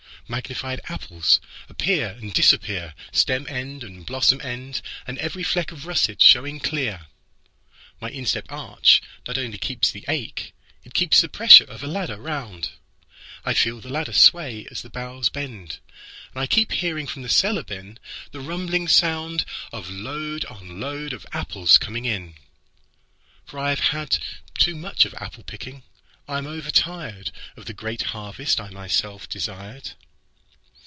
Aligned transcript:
Magnified 0.27 0.79
apples 0.85 1.41
appear 1.67 2.07
and 2.11 2.33
disappear, 2.33 2.95
Stem 3.11 3.45
end 3.49 3.83
and 3.83 4.05
blossom 4.05 4.39
end, 4.41 4.81
And 5.05 5.17
every 5.17 5.43
fleck 5.43 5.73
of 5.73 5.85
russet 5.85 6.21
showing 6.21 6.61
clear.My 6.61 8.09
instep 8.11 8.49
arch 8.49 9.01
not 9.27 9.37
only 9.37 9.57
keeps 9.57 9.91
the 9.91 10.05
ache, 10.07 10.53
It 10.85 10.93
keeps 10.93 11.19
the 11.19 11.27
pressure 11.27 11.65
of 11.65 11.83
a 11.83 11.87
ladder 11.87 12.15
round.I 12.15 13.53
feel 13.53 13.81
the 13.81 13.89
ladder 13.89 14.13
sway 14.13 14.65
as 14.71 14.83
the 14.83 14.89
boughs 14.89 15.27
bend. 15.27 15.79
And 16.33 16.41
I 16.41 16.47
keep 16.47 16.71
hearing 16.71 17.07
from 17.07 17.23
the 17.23 17.27
cellar 17.27 17.63
binThe 17.63 17.99
rumbling 18.47 18.87
soundOf 18.87 19.87
load 19.89 20.45
on 20.45 20.79
load 20.79 21.11
of 21.11 21.25
apples 21.33 21.77
coming 21.77 22.05
in. 22.05 22.35
For 23.43 23.59
I 23.59 23.67
have 23.71 23.81
had 23.81 24.17
too 24.57 24.77
muchOf 24.77 25.13
apple 25.21 25.43
picking: 25.43 25.83
I 26.25 26.37
am 26.37 26.45
overtiredOf 26.45 27.65
the 27.65 27.73
great 27.73 28.03
harvest 28.13 28.61
I 28.61 28.69
myself 28.69 29.27
desired. 29.27 29.91